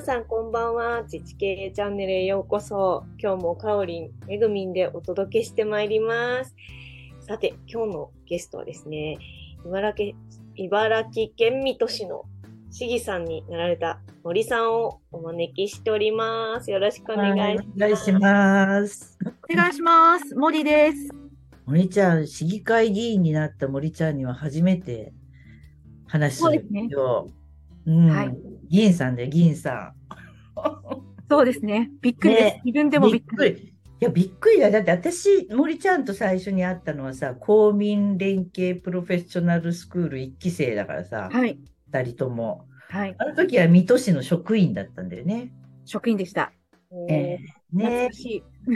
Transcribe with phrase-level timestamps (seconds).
[0.00, 1.02] 皆さんこんばんは。
[1.02, 3.04] 自治系チャンネルへようこそ。
[3.18, 6.54] 今日もかおりん、めぐみんでお届けしてまいります。
[7.20, 9.18] さて、今日のゲストはですね、
[9.66, 10.16] 茨城
[10.56, 12.24] 茨城県水戸市の
[12.70, 16.70] 市議さんになられた森さんをお招きしております。
[16.70, 17.68] よろしくお願いします。
[17.76, 19.18] お願いします。
[19.52, 20.34] お願いします。
[20.34, 21.10] 森です。
[21.66, 25.12] 森ちゃん、市議会議員になった森ちゃんには初めて
[26.06, 27.28] 話するんよ。
[27.86, 29.94] うん、はい議員さんだよ、議員さ
[31.28, 31.90] そうですね。
[32.00, 32.44] びっくりです。
[32.44, 33.00] ね自分でん。
[33.02, 33.54] もびっくり。
[33.54, 33.62] り。
[33.62, 34.72] いや、びっくりだよ。
[34.72, 41.58] だって私、森ちゃんと最初に会ったのはさ、公民連携プロフェッショナルスクール1期生だからさ、はい。
[41.92, 42.66] 二人とも。
[42.88, 43.14] はい。
[43.18, 45.52] あの時は水戸市の職員だったんだよね。
[45.84, 46.52] 職員でした。
[47.08, 48.10] えーね。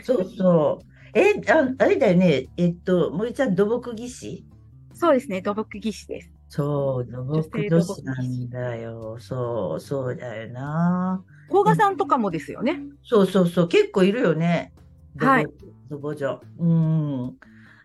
[0.02, 1.18] そうそう。
[1.18, 2.46] え、ああれだよね。
[2.56, 4.44] えっと、森ちゃん、土木技師？
[4.92, 5.42] そうですね。
[5.42, 6.33] 土木技師です。
[6.56, 9.16] そう、土木女子なんだよ。
[9.18, 11.24] そう、そうだよな。
[11.48, 12.80] 甲賀さんとかもですよね。
[13.02, 14.72] そうそうそう、結構いるよね。
[15.18, 15.46] はい。
[15.90, 16.40] 土木女。
[16.60, 17.36] うん。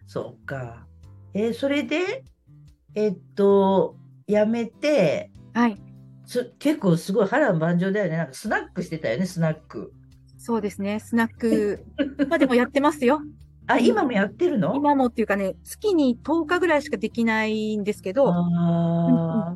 [0.06, 0.86] そうか。
[1.34, 2.24] えーそれで、
[2.94, 3.96] えっと、
[4.28, 5.82] 辞めて、はい。
[6.28, 8.18] す結構すごい波乱万丈だよね。
[8.18, 9.92] なんかスナックしてたよね、スナック。
[10.38, 11.00] そうですね。
[11.00, 11.84] スナック。
[12.30, 13.20] まあでもやってますよ。
[13.70, 14.74] あ、今もやってるの？
[14.76, 19.56] 今もっていうかね、月に10日ぐらいしかできないんですけど、あ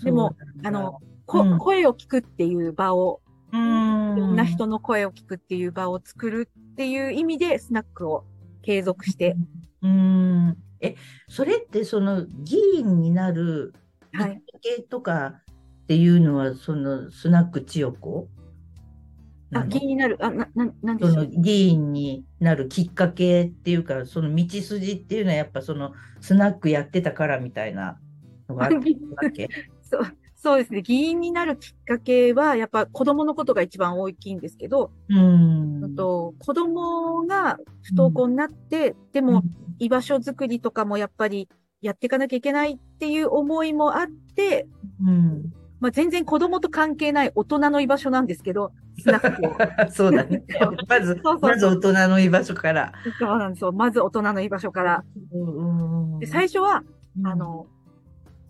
[0.00, 0.04] ー。
[0.04, 1.58] でも、あの、こうん。
[1.58, 4.32] 声を聞くっていう場を、ういろん。
[4.32, 8.24] んな人の声を聞くっていう場を作るっていう意味で、スナックを
[8.62, 9.34] 継続して、
[9.82, 10.56] うーん。
[10.80, 10.96] え、
[11.28, 13.72] それってその議員になる
[14.12, 14.42] はい。
[14.60, 18.28] けとかっていうのは、そのスナック千代子？
[18.36, 18.37] な
[19.54, 20.16] あ、の気になる。
[20.20, 21.14] あ、な、な、なんでそ。
[21.14, 27.98] の議員になるきっかけっていうか、その道筋っていうのはやっぱそのスナックやってたからみたいな
[28.48, 29.48] のがあったわけ
[29.82, 30.02] そう、
[30.34, 30.82] そうですね。
[30.82, 35.84] 議員になるきっかけは、やっぱ子供のことが一番大きいんですけど、うーん。
[35.84, 39.42] あと子供が不登校になって、でも
[39.78, 41.48] 居場所づくりとかもやっぱり
[41.80, 44.66] やっていかなきゃいけないっていう思いもあって、
[45.04, 45.37] うん。
[45.80, 49.56] まあ、全然子供と関係ない大人の居場所なんですけど、スナックを。
[49.90, 50.42] そうだね。
[50.88, 52.92] まず、そうそうまず大人の居場所から。
[53.18, 53.72] そうなんですよ。
[53.72, 55.04] まず大人の居場所から。
[55.32, 56.82] うんで最初は、
[57.24, 57.66] あ、の、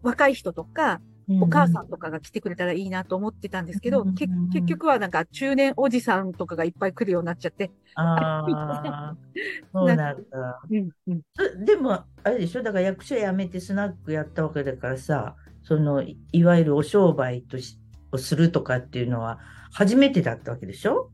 [0.03, 1.01] 若い人とか、
[1.31, 7.71] お母さんとかが来てくれたらいいなと思ってたんですけど、うんけ結局はなんか中年おじさんとかがいっぱい来るようになっちゃって。
[7.95, 9.17] ああ、
[9.73, 10.61] そうなんだ。
[10.71, 11.21] うん、うん。
[11.35, 12.63] そでも、あれでしょ？
[12.63, 15.37] だから役所辞めてスナックやったわけだからさ、
[15.69, 17.79] その、いいわゆるお商売とし
[18.11, 19.39] をするとかっていうのは
[19.71, 21.11] 初めてだったわけでしょ？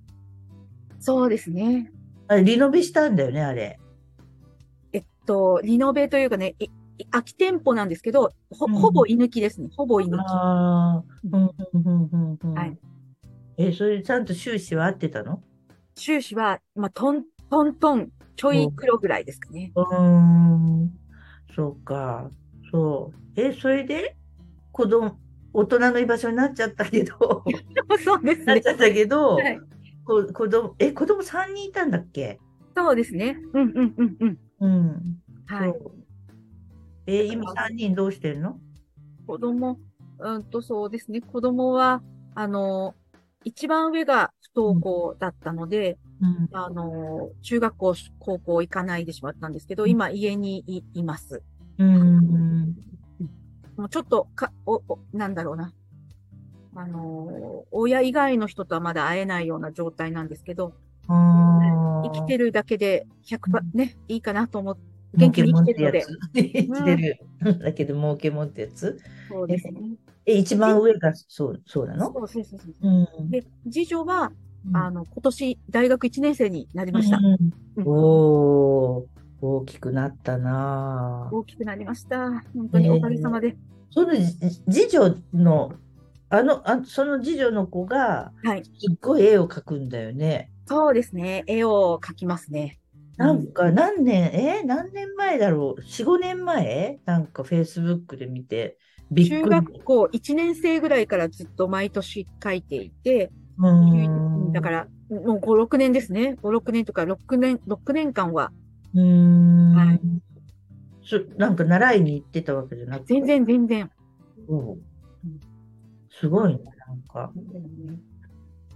[1.00, 1.90] そうですね。
[2.28, 3.80] あれ、リノベしたんだよね、あれ。
[4.92, 6.54] えっと、リノベというかね、
[7.10, 9.70] 空き店舗なんですけど、ほ、うんほぼ居抜きですね。
[9.76, 10.20] ほぼ居抜き。
[10.20, 12.54] ああ、うん、うん、うん、うんうん。
[12.54, 12.78] はい。
[13.56, 15.42] え、それちゃんと収支は合ってたの？
[15.96, 19.72] 収支は、まあ、トン、トントン、ちょい黒ぐらいですかね。
[19.74, 20.90] うーん、
[21.56, 22.30] そうか、
[22.70, 23.40] そう。
[23.40, 24.16] え、それで、
[24.74, 25.18] 子供、
[25.52, 27.14] 大人の居場所になっちゃったけど、
[28.04, 28.68] そうですねなっち。
[28.68, 29.60] ゃったけど、はい。
[30.04, 32.40] こ子供、え、子供3人いたんだっけ？
[32.76, 33.36] そうですね。
[33.52, 34.38] うん、うん、うん、うん。
[34.60, 35.22] うん。
[35.46, 35.74] はい。
[37.06, 38.58] え、今3人どうしてんの？
[39.28, 39.78] 子供、
[40.18, 41.20] うんとそうですね。
[41.20, 42.02] 子供は、
[42.34, 42.96] あの、
[43.44, 46.48] 一番上が不登校だったので、うん。
[46.52, 51.42] あの、中学校、高校行かないでしまったんですけど、今家にいいます。
[51.78, 52.74] うん。
[53.76, 55.72] もうちょっとか、お、お、なんだろうな。
[56.76, 60.72] あの、親以外の人とはまだ会えないような状態なんですけど、
[61.08, 64.82] あ生きてるだけで100%うんね、いいかなと思って、
[65.16, 66.04] 儲元気に生きてるので。
[66.34, 67.18] 生きてる。
[67.60, 68.98] だけど儲けもんってやつ
[69.28, 69.80] そうですね。
[70.26, 72.12] え、一番上がそう、そうなの？
[72.12, 73.08] そうそうそうそう。
[73.20, 73.30] うん。
[73.30, 74.32] で、次女は、
[74.72, 77.20] あの、今年大学1年生になりました。
[77.84, 79.04] おー、
[79.44, 81.34] 大きくなったなぁ。
[81.34, 82.42] 大きくなりました。
[82.54, 83.56] 本当におかげさまで。
[83.90, 84.26] そのじ
[84.70, 85.72] 次女の、
[86.30, 88.64] あの、あその次女の子が、はい。
[88.64, 90.50] すっごい絵を描くんだよね。
[90.66, 91.44] そうですね。
[91.46, 92.80] 絵を描きますね。
[93.16, 96.98] なんか何年、え何年前だろう ?4、5年前？
[97.04, 98.78] なんか Facebook で見て、
[99.12, 99.42] びっくり。
[99.42, 106.36] 中学校1年生ぐらいからずっと毎年描いていて、うーんだから、もう5、6年ですね。
[106.42, 108.50] 5、6年とか6年、6年間は、
[108.94, 110.00] うーん、はい
[111.06, 113.14] そなんか習いに行ってたわけじゃなくて？
[113.14, 113.90] 全然全然。
[114.48, 114.80] うん
[116.10, 117.32] すごいね、なんか。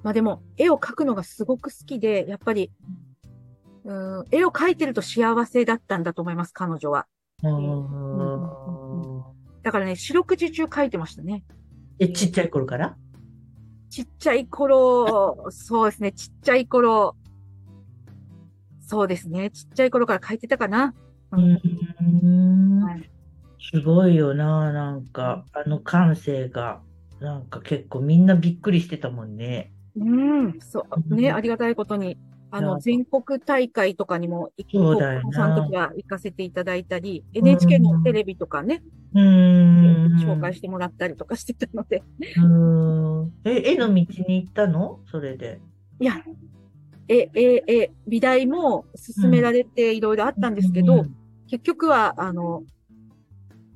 [0.02, 2.72] まあでも、絵を描くのがすごく好きで、やっぱり、
[3.84, 7.06] うん、絵を描いてると幸せだったんだと思います、彼女は。
[7.42, 9.22] うん
[9.62, 11.44] だからね、四六時中描いてましたね。
[11.98, 12.96] え、ちっちゃい頃から？
[13.88, 17.16] ちっちゃい頃、そうですね、ちっちゃい頃、
[18.88, 20.94] そうですね、ちっちゃい頃から書いてたかな。
[21.32, 22.80] うーん。
[22.82, 23.10] はい。
[23.60, 26.82] すごいよな、なんか、あの感性が、
[27.18, 29.72] なんか結構みんなびっくりしてたもんね。
[29.96, 30.04] う
[30.48, 31.34] ん、そう、ね、うん。
[31.36, 32.16] ありがたいことに、
[32.50, 35.32] あの、全国大会とかにも行そうだよな。
[35.34, 38.82] その時は行かせていただいたり、NHK のテレビとかね、
[39.12, 40.16] うーん。
[40.16, 42.04] 紹介してもらったりとかしてたので、
[42.36, 43.32] うーん。
[43.44, 45.00] え、絵の道に行ったの？
[45.10, 45.60] それで。
[46.00, 46.22] いや、
[47.08, 51.14] え、え、え、美大も進められていろいろあったんですけど、うん
[51.50, 52.62] 結局は、あの、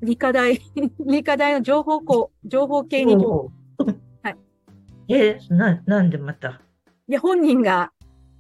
[0.03, 0.61] 理科大、
[1.07, 3.17] 理科大の情報校、情報系に、
[4.23, 4.37] はい。
[5.09, 6.61] え、な、なんでまた？
[7.09, 7.91] や、本人が、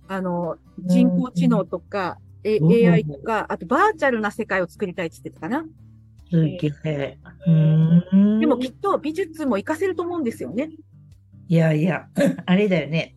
[0.06, 5.64] あの、人工知能とか、えうん AI とか、あとバーチャルな世界を作りたいって言ってたかな。
[6.30, 7.18] すげえ。
[8.40, 10.70] でもきっと美術も活かせると思うんですよね。
[11.48, 12.08] いやいや、
[12.44, 13.14] あれだよね。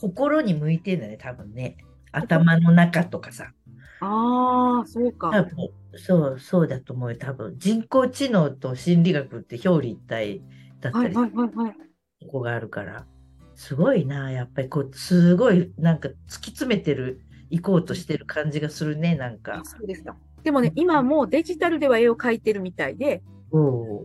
[0.00, 1.76] 心に向いてんだね、多分ね。
[2.12, 3.52] 頭の中とかさ。
[4.00, 5.30] ああ、そうか。
[5.30, 5.50] 多分
[5.96, 7.18] そう、そうだと思うよ。
[7.18, 10.42] 多分人工知能と心理学って表裏一体
[10.80, 11.74] だったりはいはいはいはい。
[12.20, 13.06] とこがあるから。
[13.54, 17.20] すごいな、やっぱりこう、すごいなんか突き詰めてる、
[17.50, 19.62] 行こうとしてる感じがするね、なんか。
[19.64, 20.16] そうですか。
[20.44, 23.20] でもね、今もうデジタルでは絵を描いてるみたいで、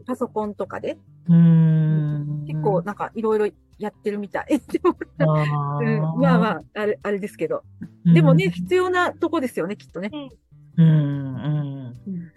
[0.08, 0.98] パソコンとかで、
[1.28, 2.46] うーん。
[2.48, 3.48] 結構なんかいろいろ
[3.84, 4.60] やってるみたい。
[4.72, 7.64] でもあうん、ーまあまあ、あれ、あれですけど。
[8.06, 10.10] でもね、必要なとこですよね、きっとね。
[10.78, 11.96] うん、うん、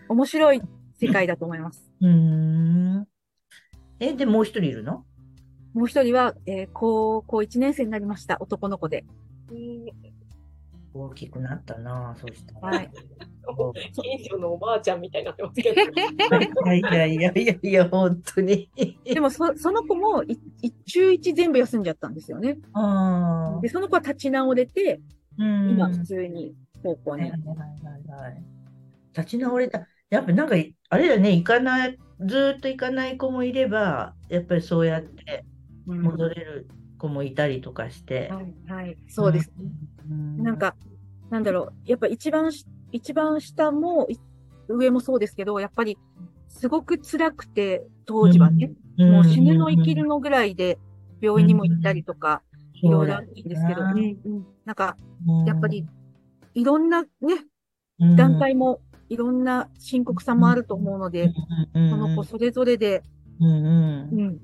[0.09, 0.61] 面白い
[1.01, 1.91] 世界だと思います。
[2.01, 3.07] うん。
[4.01, 5.05] え、で、もう一人いるの？
[5.73, 8.39] もう一人は、えー高校1年生になりました。
[8.41, 9.05] 男の子で。
[11.01, 12.77] 大きくなったな、そうしたら。
[12.77, 12.91] はい。
[13.93, 15.77] 近所のおばあちゃんみたいになってますけど。
[15.77, 18.69] いやいやいやいやいや、本当に。
[19.05, 22.59] でもそ、その子もい、い中1全部休んじゃったんですよね。
[22.73, 25.01] あで、その子は立ち直れて、
[25.39, 25.71] あ、うん。
[25.71, 27.41] 今普通に高校にはいはい。
[27.41, 28.43] はいはい。
[29.17, 29.87] 立ち直れた。
[30.11, 30.57] やっぱなんか、
[30.89, 35.45] あれだね、行かない、ずーっと行かない子もいれば、やっぱりそうやって
[35.87, 36.67] うん戻れる
[36.99, 38.29] 子もいたりとかして。
[38.31, 38.97] はい、はい。
[39.09, 39.55] そうですね。
[39.61, 40.77] うんなん、か、
[41.31, 41.91] なんだろう。
[41.91, 44.19] やっぱ一番し、一番下も、い
[44.69, 45.99] 上もそうですけど、やっぱり、
[46.49, 49.13] すごく辛くて、当時はね、うん。
[49.13, 50.79] もう死ぬの生きるのぐらいで、
[51.21, 52.43] 病院にも行ったりとか、
[52.75, 54.47] いろいろあるんですけど、そうだようんうん。
[54.65, 55.45] なんか、うん。
[55.45, 55.87] やっぱり、
[56.55, 57.09] いろんなね、
[58.01, 58.17] うん。
[58.17, 61.33] 団体も、いろんな深刻さもあると思うので、
[61.75, 61.91] うん。
[61.91, 63.03] その子それぞれで、
[63.41, 64.41] うん、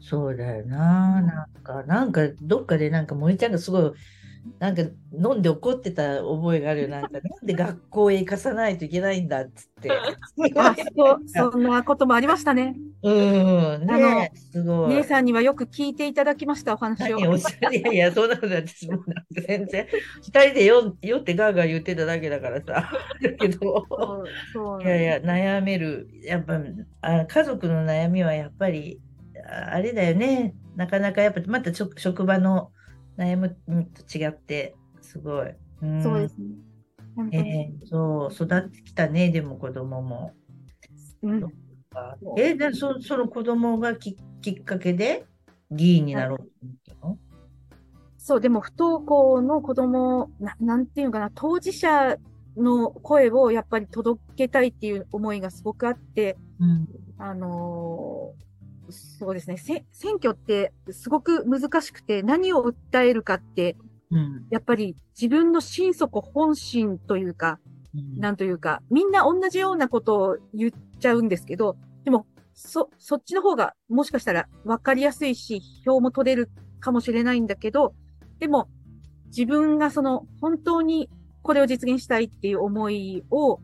[0.00, 1.20] そうだよな。
[1.20, 3.92] なんか、なんか、どっかでなんか森ちゃんがすごい、
[4.58, 4.82] なんか
[5.12, 6.88] 飲んで怒ってた覚えがあるよ。
[6.88, 9.90] なんか、なんで学校へ行かさないといけないんだっつって。
[10.56, 12.74] あ、そう、そんなこともありましたね。
[13.02, 13.10] う
[13.78, 14.96] ん、ねえすごい。
[14.96, 17.20] 姉さんにはよく聞いていただきました、お話を。
[17.20, 19.12] 何おっしゃるいやいや、そんなこと私もなんか
[19.46, 19.86] 全然、
[20.22, 22.90] 二人でよ酔ってガーガー言ってただけだからさ。
[23.22, 23.86] だけど、
[24.52, 26.08] そういやいや、悩める。
[26.22, 26.60] やっぱ、
[27.02, 29.00] あ家族の悩みはやっぱり、
[29.48, 30.54] ああれだよね。
[30.76, 32.72] なかなかやっぱ、またちょ職場の
[33.16, 35.54] 悩むのと違って、すごい。
[35.82, 36.46] うんそうですね。
[37.14, 37.48] 本当に。
[37.50, 40.32] えーそう、育ってきたね、でも子供も。
[41.22, 41.52] うん
[42.36, 45.24] えでそその子供がききっかけで
[45.70, 47.18] 議員になろうと思ったの？
[48.18, 52.16] そう、でも不登校の子供、ななんていうのかな、当事者
[52.56, 56.86] の声をやっぱり届けたいっていう思いがすごくあって、うん
[57.18, 58.45] あのー
[58.90, 63.76] そうですね、せ選挙ってすごく難しくて、何を訴えるかって、
[64.10, 64.46] うん。
[64.50, 67.58] やっぱり自分の心底本心というか、
[67.94, 68.20] うん。
[68.20, 76.50] なんというか、みんな同じようなことを言っちゃうんですけど、でも、そ、そっちの方がもしかしたら分かりやすいし、票も取れる
[76.80, 77.94] かもしれないんだけど、
[78.38, 78.68] でも、
[79.26, 81.10] 自分がその、本当に
[81.42, 83.60] これを実現したいっていう思いを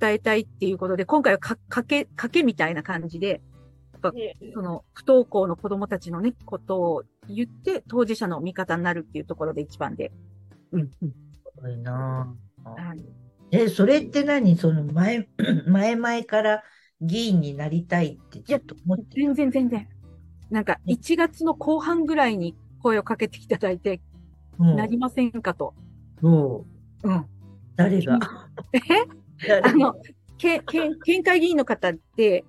[0.00, 3.42] 伝えたいっていうことで、今回はか、かけ、かけみたいな感じで、
[4.10, 4.36] ね。
[4.52, 10.10] その、不登校の子供たちのね、ことを言って、当事者の味方になるっていうところで一番で。
[10.72, 10.88] うん、うん。
[10.88, 11.14] す
[11.62, 12.70] ごいなあ。
[12.70, 13.04] はい。
[13.52, 14.56] え、それって何？
[14.56, 15.28] その前、
[15.68, 16.62] 前々から
[17.00, 19.88] 議員になりたいってちょっと思って全然全然。
[20.50, 24.00] なんか、1月の後半ぐらいに声をかけていただいて、
[24.58, 24.76] うん。
[24.76, 25.74] なりませんかと。
[26.20, 26.66] そ
[27.04, 27.08] う。
[27.08, 27.26] うん。
[27.76, 28.18] 誰が？
[28.72, 28.78] え？
[29.46, 29.70] 誰？
[29.70, 29.94] あの、
[30.38, 32.44] け、け、県会議員の方って、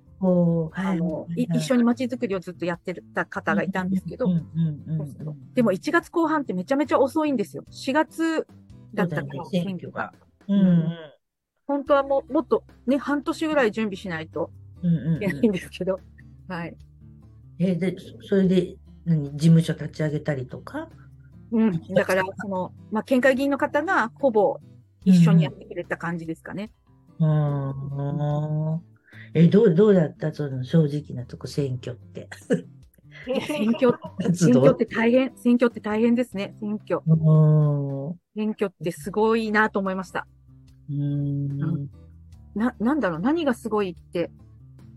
[0.74, 7.64] あの、一緒に街づくりをずっとやってた方がいたんですけどうん、うんうんうんでも1月後半ってめちゃめちゃ遅いんですよ。
[7.70, 8.46] 4月
[8.92, 10.12] だったから選選挙挙がが。。
[10.48, 11.14] うんうん
[11.66, 14.50] 本当はもう、もっとね、半年ぐらい準備しないと
[14.82, 15.98] うんうんいけないんですけど。
[16.46, 16.76] はい。
[17.58, 18.76] え、で、そそれで
[19.06, 20.90] 何事務所立ち上げたりとか？
[21.52, 21.80] うん。
[21.94, 24.58] だから、その、まあ、県会議員の方がほぼ
[25.04, 26.70] 一緒にやってくれた感じですかね。
[27.18, 28.82] うん。
[29.34, 32.28] え、どう、どうだったその正直なとこ選挙って。
[33.46, 33.92] 選挙、
[34.32, 36.54] 選挙って大変、選挙って大変ですね。
[36.60, 37.00] 選挙。
[37.04, 38.14] うん。
[38.36, 40.28] 選挙ってすごいなと思いました。
[40.88, 41.90] うん。
[42.54, 44.30] な、なんだろう、何がすごいって、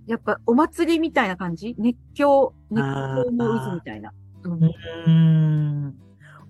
[0.05, 1.73] やっぱお祭りみたいな感じ？
[1.77, 4.13] 熱狂、熱狂の渦みたいな。
[4.43, 4.67] うんう
[5.09, 5.95] ん。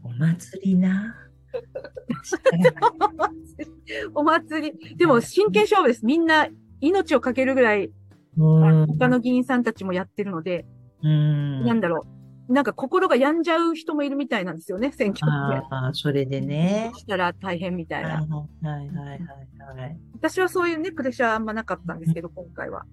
[0.04, 1.16] お祭りな。
[4.14, 4.96] お祭り。
[4.98, 6.06] でも真剣勝負です。
[6.06, 6.50] みんな
[6.82, 7.92] 命をかけるぐらい、
[8.38, 8.88] うん。
[8.88, 10.66] 他の議員さんたちもやってるので、
[11.04, 11.66] うん。
[11.66, 12.06] なんだろ
[12.50, 12.54] う。
[12.54, 15.66] なんか心が病んじゃう人もいるみたいなんですよね、選挙って。
[15.70, 16.92] ああ、それでね。
[16.96, 18.10] したら大変みたいな。
[18.10, 18.28] はい
[18.66, 19.98] はいはいはいはい。
[20.14, 22.86] 私はそういうね、プレッシャーあんまなかったんですけど、今回は。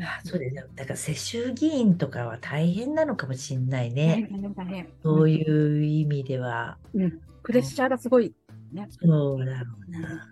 [0.00, 0.64] あそうですね。
[0.74, 4.28] だから世襲議員とかは大変なのかもしれない大ね。
[4.30, 4.88] 変、大変。
[5.02, 6.78] そういう意味では。
[6.94, 7.20] うん。
[7.42, 8.34] プレッシャーがすごい。
[8.72, 8.88] ね。
[8.90, 10.28] そうだろうな。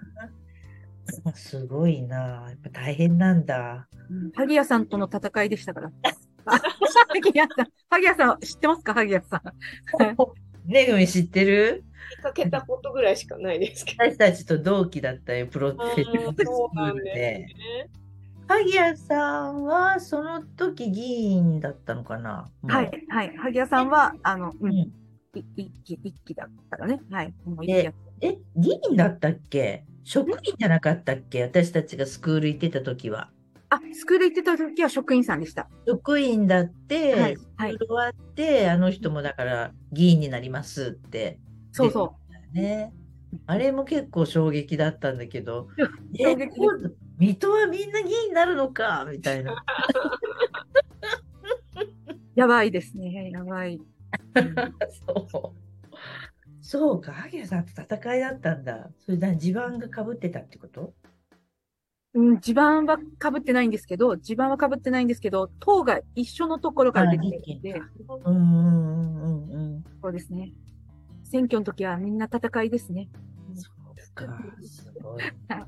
[1.35, 2.17] すごいな。
[2.49, 3.89] やっぱ大変なんだ。
[4.09, 5.91] うん萩谷さんとの戦いでしたから。
[6.47, 6.59] あ
[7.09, 9.37] 萩谷さん、萩谷さん知ってますか萩谷さ
[10.67, 10.71] ん？
[10.71, 11.85] ねぐみ知ってる？
[12.19, 14.05] 見かけたことぐらいしかないですけど。
[14.05, 17.15] 私たちと同期だったよ、プロフェッショナルスクそうなんですールで。
[17.15, 17.47] ね。
[18.49, 23.37] 萩谷さんはその時議員だったのかなはい、はい。
[23.37, 24.73] 萩谷さんは、あの、うん、
[25.35, 27.01] 一期、一期だったからね。
[27.11, 27.35] はい。
[27.45, 29.85] もう一期やっえ、議員だったっけ？
[30.05, 31.43] 職員じゃなかったっけ？
[31.43, 33.31] 私たちがスクール行ってた時は。
[33.69, 35.69] あ、スクール行ってた時は職員さんでした。
[35.87, 41.39] 職員だって、はいはい終わって、あの人もだから議員になりますって。
[41.73, 42.17] そうそ
[42.53, 42.93] ね。
[43.47, 45.83] あれも結構衝撃だったんだけど、 う。
[46.19, 46.55] え衝撃で
[46.89, 49.07] す水戸はみんな議員になるのか？
[49.11, 49.65] みたいな。
[52.35, 53.31] やばいですね。
[53.31, 53.81] やばい。
[55.07, 55.70] そう。
[56.71, 58.91] そうか、萩谷さんと戦いだったんだ。
[59.01, 60.95] それな地盤がかぶってたってこと？
[62.15, 63.03] うん、地盤は被
[63.37, 67.83] ってないんですけど、地盤は被ってないんですけど、党が一緒のところから出てるんで、
[68.25, 69.85] うんうんうんうんうん。
[70.01, 70.53] そうですね。
[71.25, 73.09] 選挙の時はみんな戦いですね。
[73.57, 75.67] そうか、すごいな。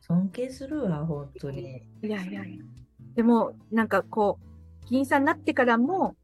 [0.00, 1.82] 尊敬するわ、本当に。
[2.04, 2.64] いやいやいや。
[3.16, 4.38] でも、なんかこ
[4.84, 6.14] う、議員さんになってからも、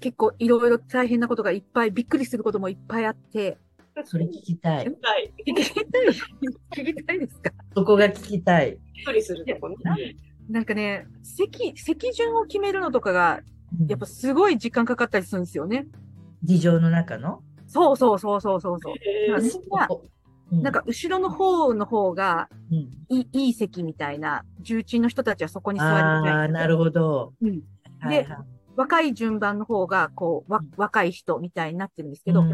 [0.00, 3.58] 結構いろいろ大変なことがいっぱい、びっくりすることもいっぱいあって、
[4.04, 4.76] それ聞きたい。
[4.76, 5.32] はい。
[5.46, 5.84] 聞きたい、
[6.76, 8.78] 聞きたいですかそこが聞きたい。
[8.94, 9.76] びっくりするとこね。
[10.48, 13.40] なんかね、席、席順を決めるのとかが、
[13.88, 15.86] やっぱすごい時間かかったりするんですよね。
[16.42, 17.42] 議場の中の？
[17.66, 18.92] そうそうそうそうそうそん
[19.78, 19.88] な、
[20.50, 22.78] うんなんか後ろの方の方がうん
[23.10, 26.32] いいいい席みたいな、重鎮の人たちはそこに座りあたい。
[26.32, 27.34] あ、なるほど。
[27.42, 27.60] うん
[27.98, 28.26] はいはい
[28.78, 32.44] 若い順番の方が、こう、若い人みたいになってるんですけど、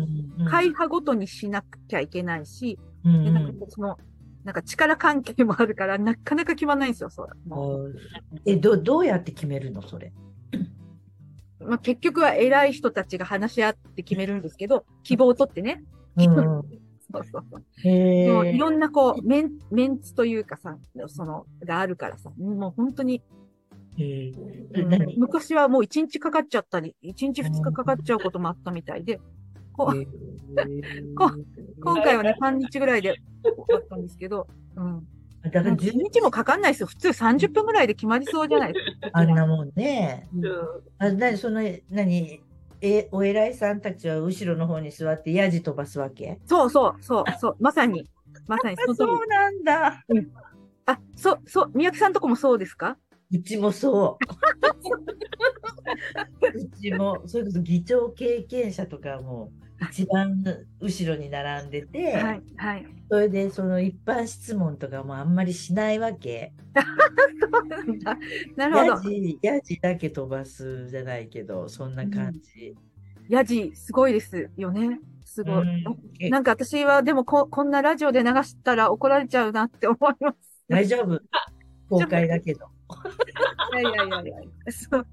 [0.48, 3.98] 会派ごとにしなきゃいけないし、うんでなんかその、
[4.42, 7.28] なんか力関係もあるから、なかなか決まんないんですよ、そう。
[8.46, 10.14] え、ど、どうやって決めるのそれ？
[11.60, 15.84] う まあ、結局は偉い人たちが話し合って決めるんですけど、希望を取ってね。
[16.16, 16.24] うん
[17.12, 17.60] そうそうそう。
[17.84, 18.56] いえ。
[18.56, 23.20] ろんなこう、メン、メンツというかさ、その、があるからさ、もう本当に、へ
[23.98, 24.32] え
[24.74, 25.16] うん何？
[25.16, 29.20] 昔はもう1日かかっちゃったり、1日2日かかっちゃうこともあったみたいで、
[29.72, 30.06] こえ
[31.14, 31.30] こ
[31.80, 34.46] 今回はね、3日ぐらいで終わったんですけど、
[34.76, 35.06] うん。
[35.42, 36.86] だから10日もかかんないですよ。
[36.86, 39.10] 普通30分ぐらいで決まりそうじゃないですか。
[39.12, 40.26] あんなもんね。
[40.34, 40.54] うんうん
[40.98, 41.60] あ、なに、その、
[41.90, 42.40] 何、
[42.80, 46.38] え、お偉いさんたちは後ろの方に座ってヤジ飛ばすわけ？
[46.46, 48.08] そうそう、そう、そう、まさに、
[48.46, 49.28] まさにその通り。
[49.28, 50.04] なんだ。
[50.86, 52.96] あ、そう、そう、宮城さんとこもそうですか？
[53.34, 54.24] うちもそう。
[56.56, 59.50] うちも、それこそ議長経験者とかも
[59.90, 60.44] 一番
[60.80, 62.86] 後ろに並んでて、はい、はい。
[63.10, 66.52] それでその一般質問とかもあんまりしないわけ。
[68.56, 68.92] なるほど。
[68.92, 72.76] ヤジ、ヤジだけ飛ばすじゃないけど、そんな感じ。
[73.28, 75.00] ヤジ、すごいですよね。
[75.24, 75.54] すごい。
[75.62, 75.84] うん
[76.20, 80.64] えなんか私は、でもこ、こんなラジオで流したら怒られちゃうなって思います。
[80.68, 81.20] 大丈夫。
[81.88, 82.73] 公開だけど。
[83.80, 84.72] いやいやいやいや。
[84.72, 85.06] そう。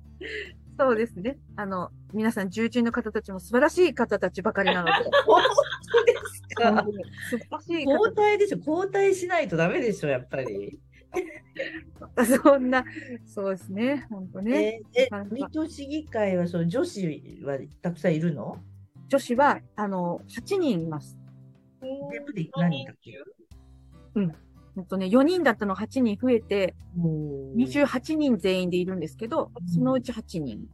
[0.79, 1.37] そうですね。
[1.57, 4.91] あの、皆さん、重鎮の方たちも素晴らしい方たちばかりなので、
[5.25, 5.41] 本
[5.91, 6.83] 当ですか？
[7.29, 8.57] 素晴らしい方交代でしょ？
[8.57, 10.79] 交代しないとダメでしょやっぱり。
[12.43, 12.85] そんな、
[13.25, 14.07] そうですね。
[14.09, 14.81] 本当ね。
[14.95, 18.57] え、えなかなか水戸市議会はその女子はたくさんいるの？
[19.09, 21.17] 女子は、あの、8人います。
[21.81, 23.11] 全部で何人だっけ？
[24.75, 30.67] 本当ね、4人だったの8人増えて、もう28人全員でいるんですけど、そのうち8人。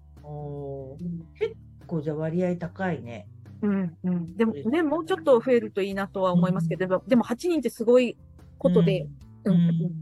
[1.40, 1.56] 結
[1.88, 3.28] 構じゃあ割合高いね。
[3.62, 4.36] うん、うん。
[4.36, 8.16] でもね、もうちょっと増えるといいなとは思いますけど、でもでも8人ってすごい
[8.58, 9.08] ことで、
[9.46, 10.02] うん、うん、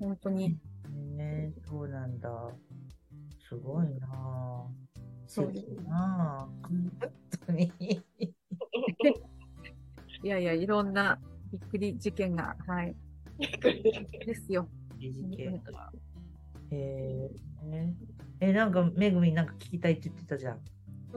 [0.00, 0.56] 本当に。
[1.16, 2.30] ねそうなんだ。
[3.48, 4.64] すごいなぁ。
[5.26, 6.68] そうですなぁ。
[6.68, 6.92] 本
[7.46, 7.72] 当に。
[10.22, 11.20] いやいや、いろんな
[11.52, 12.96] びっくり事件が、はい。
[13.38, 14.68] ですよ。
[16.70, 17.92] えー、
[18.40, 20.60] え、なんか、めぐみなんか聞きたいって言ってたじゃん。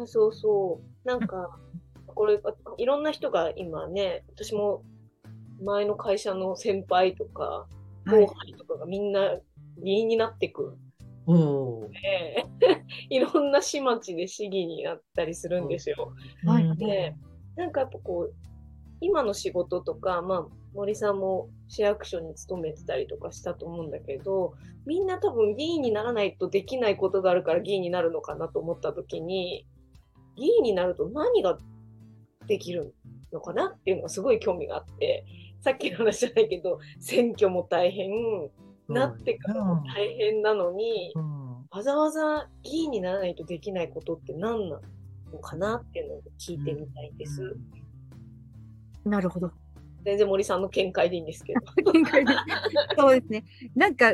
[0.02, 1.08] あそうそう。
[1.08, 1.60] なんか、
[2.08, 2.40] これ、
[2.78, 4.84] いろんな人が今ね、私も
[5.62, 9.38] 前の会社の先輩とか、はい後輩とかがみんな
[9.84, 10.78] 議員になってく
[11.26, 11.90] おお。
[11.90, 12.46] で、
[13.10, 16.14] いろんな市町で市議になったりするんですよ。
[16.46, 17.14] はいうんで、
[17.58, 18.34] なんかやっぱこう、
[19.02, 24.54] 今の仕事とか、まあ、森さんも市役所に勤めてたりとかしたと思うんだけど、
[24.86, 29.68] みんな多分議員にならないとできないことがあるから議員になるのかなと思った時に、
[30.36, 31.58] 議員になると何が
[32.48, 32.94] できる
[33.34, 35.26] のかなっていうのがすごい興味があって、
[35.62, 38.12] さっきの話じゃないけど、選挙も大変、
[38.88, 44.80] なってからも大変なのに、うんわざわざ議員にならないとできないことって何な
[45.32, 47.56] のかなっていうのを聞いてみたいです。
[49.06, 49.52] なるほど。
[50.08, 51.60] 全然森さんの見解でいいんですけど。
[51.92, 52.34] 見解で
[52.98, 53.44] そうですね。
[53.76, 54.14] なんか、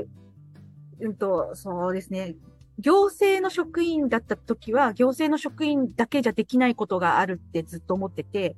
[1.00, 2.36] うんと、そうですね。
[2.80, 8.56] 行政の職員だった時は、行政の職員だけじゃできないことがあるってずっと思ってて、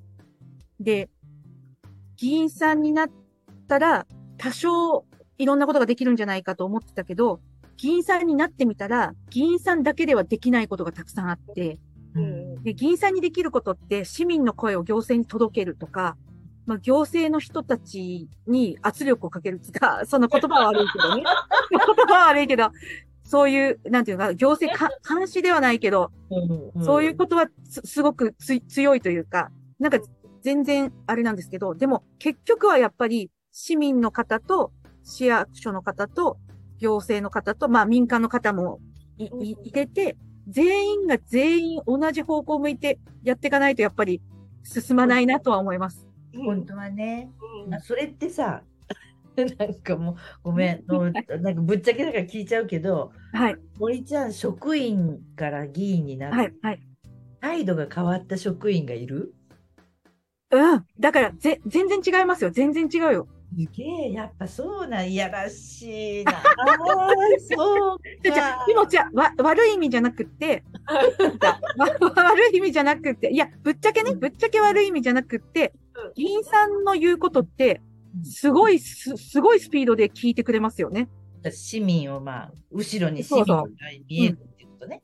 [0.80, 1.10] で、
[2.16, 3.10] 議員さんになっ
[3.68, 5.04] たら、多少
[5.38, 7.42] いろんなことができるんじゃないかと思ってたけど、
[7.76, 11.80] 議員さんになってみたら、議員さんだけではできないことがたくさんあって、
[12.14, 16.16] うんで、議員さんにできることって、市民の声を行政に届けるとか、
[16.66, 21.24] まあ、行政の人たちに圧力をかけるとか、 その言葉は悪いけどね。
[21.70, 22.72] 言葉は悪いけど、
[23.24, 26.12] そういう、なんていうのかな、行政か監視ではないけど、
[26.84, 30.00] そういうことはすすごくつ強いというか、なんか
[30.42, 34.72] 全然あれなんですけど、でも結局はやっぱり市民の方と
[35.04, 36.38] 市役所の方と
[36.78, 38.80] 行政の方と、まあ民間の方も
[39.18, 44.22] いい入れて、全員が全員同じ方向を向いてやっていかないとやっぱり
[44.64, 46.05] 進まないなとは思います。
[46.36, 47.32] 本当はね、
[47.66, 48.64] うんあそれってさ、
[49.58, 56.80] なんかもう、ごめん、 なんかぶっちゃけだから聞いちゃうけど、はい、森ちゃん、職員から議員になって、はい、はい。
[57.42, 59.34] 態度が変わった職員がいる？
[60.52, 60.86] うん。
[61.00, 62.52] だから、ぜ、全然違いますよ。
[62.52, 63.28] 全然違うよ。
[63.58, 66.34] すげえ、やっぱそうなん、いやらしいな。
[66.34, 67.10] ああ、
[67.56, 68.66] そうか。
[68.68, 75.85] でもじゃあわ、悪い意味じゃなくって、悪い意味じゃなくって、いや、ぶっちゃけね、ぶっちゃけ悪い意味じゃなくってうん、
[76.16, 77.82] 議員さんの言うことって、
[78.24, 81.10] すごいす、すごいスピードで聞いてくれますよね。
[81.52, 83.74] 市民を、まあ、後ろに市民がそうそう
[84.08, 85.02] 見えるっていうことね。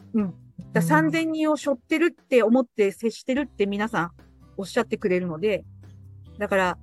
[0.73, 4.11] だから3000人を背負ってるって思って接してるって皆さん
[4.57, 5.65] おっしゃってくれるので、
[6.37, 6.77] だから、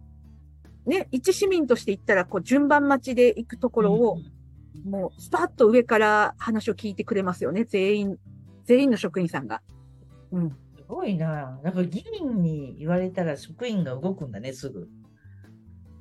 [0.87, 4.18] ね、一市民として言ったら、こう、順番待ちで行くところを、
[4.85, 7.64] もう、スパッと上から話を聞いてくれますよね。
[7.64, 8.16] 全員、
[8.64, 9.61] 全員の職員さんが。
[10.33, 10.57] うん。
[10.88, 11.61] すごいな。
[11.62, 14.88] なんか議員に言われたら職員が動くんだね、すぐ。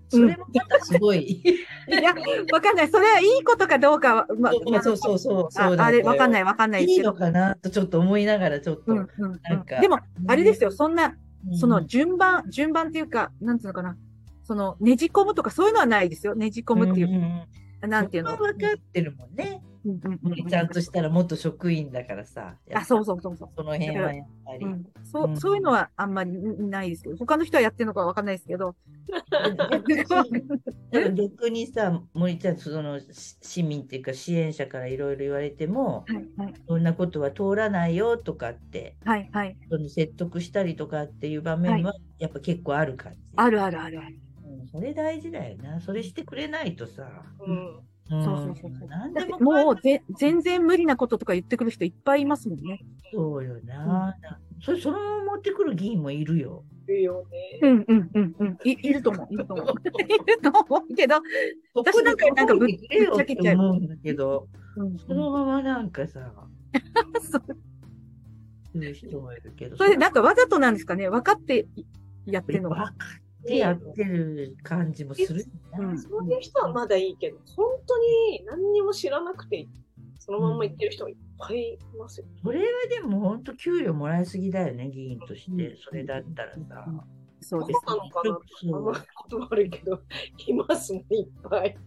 [0.08, 1.19] それもまたすごい。
[1.43, 2.13] いや、
[2.54, 2.88] わかんない。
[2.88, 5.47] それはいいことかどうかは、ままあそうそうそう。
[5.52, 6.34] そうああれ、わかんい。
[6.34, 7.00] ない、わかんないでいい。
[7.00, 8.93] のかなとちょっと思いながら、ちょっと。
[8.93, 11.17] うん、うん、うんなんかでも、あれですよ、そんな、
[11.50, 13.97] うんその順番、順番っていうか、なんていうのかな。
[14.43, 16.36] その、ねじ込むとかそういうのはないですよ。
[16.36, 18.36] ねじ込むっていう、んなんていうの。
[18.38, 19.62] 分かってるもんね。
[19.86, 22.56] うんうんうんちゃんとしたら元職員だからさ。
[22.74, 23.50] あ、そうそうそうそう。
[23.56, 24.66] その辺はやっぱり。
[24.66, 28.76] うん、そうう、んそういうのはあんまりないですけど、他の人はやってるのかわかんないですけど。
[30.92, 39.58] 逆にさ、森ちゃん、そのし市民っていうか支援者からいろいろ言われても、はい、はい、そんなことは通らないよとかって、はい、はい。
[39.70, 43.20] その説得したりとかっていう場面はやっぱ結構ある感じ。
[43.36, 44.20] あるあるあるある。
[44.46, 45.80] うんそれ大事だよな。
[45.80, 47.08] それしてくれないとさ。
[47.40, 52.80] うんうんそうそうそうももうぜ全然無理なこととか言ってくる人いっぱいいますもんね。
[53.13, 54.15] そうよな。
[54.62, 56.63] それそのまま持ってくる議員もいるよ。
[56.88, 57.60] いるよね。
[57.62, 58.58] うんうんうんうん。
[58.63, 59.28] いいると思う。
[59.30, 59.65] いると思う。
[60.02, 61.15] いると思うけど、
[61.76, 66.34] そこなんかなんかぶっちゃけちゃうて思うんだけど、うんそのままなんかさ、
[67.22, 69.76] そう言う人もいるけど。
[69.76, 71.67] それなんかわざとなんですかね分かって
[72.26, 72.91] やってるの分かが。
[72.91, 72.93] っ
[73.48, 75.46] てやってる感じもする
[75.78, 79.68] そういう人はまだいいけど、本当に何にも知らなくて、
[80.20, 82.28] そのまんま言ってる人がいっぱいいますよ。
[82.44, 85.78] それはでも本当給料もらいすぎだよね、議員として。
[85.78, 86.86] それだったらさ。
[87.40, 88.40] そうですそうなのかな
[88.78, 88.94] あんま
[89.30, 90.02] 言葉悪いけど、
[90.48, 91.78] いますね、いっぱい。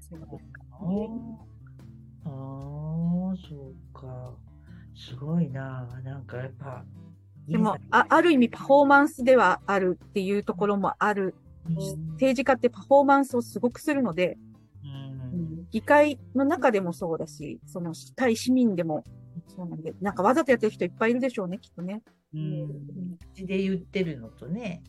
[0.00, 0.20] そう
[2.24, 3.82] ああ、そうか。
[4.02, 4.34] か。
[4.94, 5.86] すごいな。
[6.04, 6.84] なんかやっぱ。
[7.48, 11.34] でも、あある意味パフォーマンスではあるっていうところもある。
[11.68, 14.38] 政治家ってパフォーマンスをすごくするので、
[14.84, 19.04] うん、議会の中でもそうだし、その対市民でも
[19.54, 22.02] そうなんで、なんかわざとやってる人いっぱいいるでしょうね、きっとね。
[22.34, 23.18] うん。
[23.34, 24.82] 口で言ってるのとね。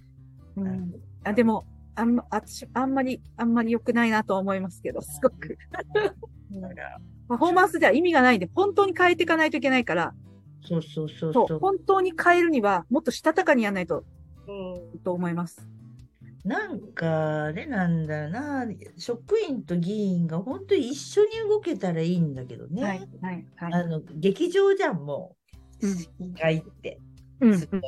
[0.55, 2.41] うん、あでも、あんま、あ
[2.73, 5.57] あんまり、あんまり良くないなと思いますけど、すごく。
[7.27, 10.13] パフォーマンスでは意味がないんで、本当に変えていかないといけないから、
[10.65, 11.59] そうそうそうそう、そう。
[11.59, 14.05] 本当に変えるには、もっとしたたかにやらないと、
[14.47, 14.99] うん。
[14.99, 15.67] と思います。
[16.43, 18.65] なんか、あれなんだよな。
[18.97, 22.84] 職員と議員が本当に一緒に動けたらいいんだけどね。
[22.84, 23.73] はい、はい、はい。
[23.73, 25.38] あの、劇場じゃん、も
[25.82, 25.88] う。
[25.88, 26.99] うん議会って。
[27.39, 27.82] うんすごい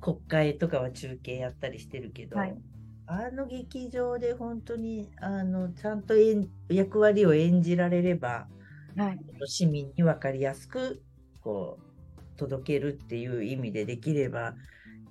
[0.00, 2.56] 国会とかは中継やったりしてるけど、はい
[3.08, 8.48] あの劇場で本当にあのちゃんと演役割を演じられれば
[8.96, 9.18] はい。
[9.46, 11.02] 市民に分かりやすく
[11.40, 14.54] こう届けるっていう意味でできれば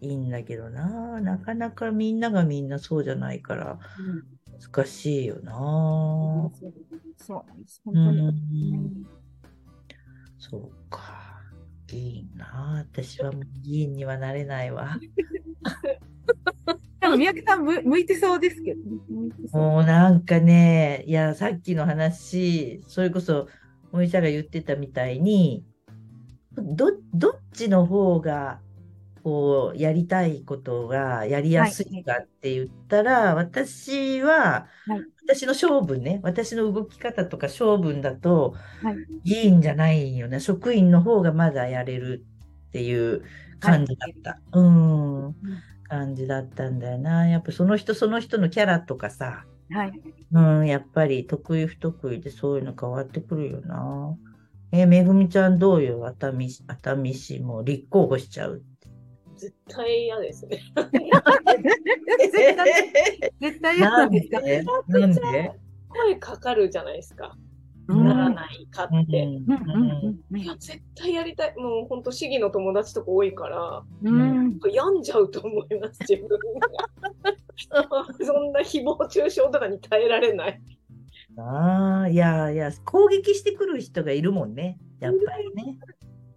[0.01, 3.79] いいんだけどななかなかみんながみんなそうじゃないから
[4.73, 5.51] 難しいよな、
[7.17, 7.81] そうなんです。
[7.85, 8.71] う本当に。
[8.71, 9.07] んうん
[10.37, 11.25] そうか
[11.87, 13.31] 議員な私は
[13.63, 14.99] 議員にはなれないわ。
[17.01, 19.59] でも、三宅さん向向いてそうですけど。
[19.59, 23.47] もうなんかね、いや、さっきの話、それこそ、
[23.91, 25.65] もみちゃんが言ってたみたいに、
[26.53, 28.59] ど、どっちの方が、
[29.25, 42.23] こう、やりたいことがやりやすいかって言ったら、私は、はい私の勝負ね、私の動き方とか勝負だと、はい議員じゃないよね、職員の方がまだやれる
[42.67, 43.23] っていう
[43.59, 44.39] 感じだった。
[44.53, 45.35] うん、
[45.89, 47.27] 感じだったんだよな。
[47.27, 50.01] やっぱその人その人のキャラとかさ、はい。
[50.31, 54.15] うん、やっぱり得意不得意でそういうの変わってくるよな。
[54.71, 56.05] え、めぐみちゃんどうよ？
[56.05, 58.61] 熱海市、熱海市も立候補しちゃう。
[59.35, 60.59] 絶対嫌ですね。
[62.19, 64.41] 絶対、絶対嫌ななんんですか？
[64.41, 64.63] で？
[64.63, 65.51] なんで？
[65.89, 67.35] 声かかるじゃないですか。
[67.87, 69.17] うんならないかって。
[70.39, 71.55] いや、絶対やりたい。
[71.55, 74.59] もう本当市議の友達とか多いから、うん。
[74.73, 76.37] 病んじゃうと思います、自分が。
[78.25, 80.59] そんな誹謗中傷とかに耐えられない。
[81.37, 84.79] ああ、いやいや、攻撃してくる人がいるもんね。
[84.99, 85.77] やっぱりね。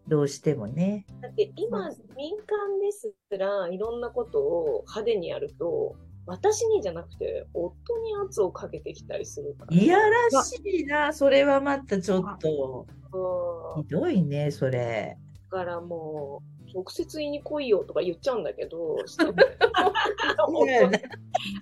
[0.08, 1.06] どうしてもね。
[1.20, 9.76] だって今、民間ですらいろんなことを派手にやると、私にじゃなくて、夫に圧をかけてきたりするから。
[9.76, 11.12] いやらしいな。
[11.12, 15.16] それはまたちょっと、うんひどいね、それ。
[15.50, 18.96] だからもう、直接言いに来いよとか言っちゃうんだけど、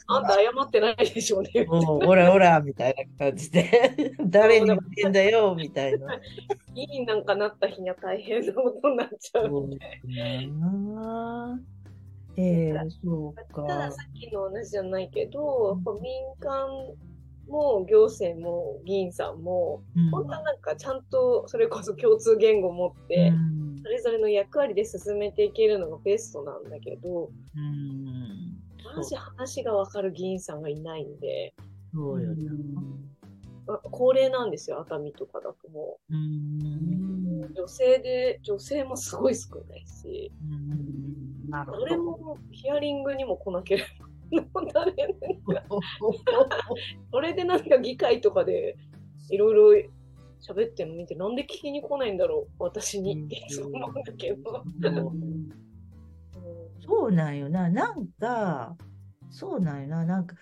[0.07, 1.65] あんた謝ってないでしょうね。
[1.65, 3.71] もう、オラオラ、みたいな感じで、
[4.27, 6.21] 誰に言ってんだよ、みたいな。
[6.75, 9.79] 議員なんかなった日には大変なことになっちゃう。
[12.39, 13.91] ええそうただか。
[13.93, 16.69] さっきの話じゃないけど、やっぱ民間
[17.49, 23.56] も行政も議員さんも、うん本当はなんかちゃんとそれこそ共通言語を持って、うん
[23.87, 28.57] それぞれの役割で進めていけるのがベストなんだけど、うん
[28.97, 31.55] マジ話がわかる議員さんがいないんで、
[31.95, 33.75] そうよな。
[33.75, 36.17] あ高齢なんですよ、熱海とかだともう。
[36.17, 37.45] ん。
[37.45, 37.53] う。
[37.55, 40.33] 女性で、女性もすごい少ないし、
[41.49, 42.03] なるほ誰ど。
[42.03, 43.85] もヒアリングにも来なけれ
[44.53, 44.95] ば、 誰
[47.13, 48.77] それでなんか議会とかで
[49.31, 49.91] いろいろ
[50.41, 55.09] 喋ってるの見て、なんで聞きに来ないんだろう、私にっていつも思うんだけど。
[55.09, 55.67] うん
[56.87, 57.69] そうなんよな。
[57.69, 58.77] なんか、
[59.31, 60.05] そうなんよな。
[60.05, 60.37] なんか、